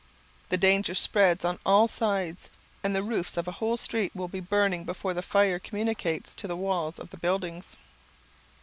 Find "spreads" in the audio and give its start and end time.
0.95-1.45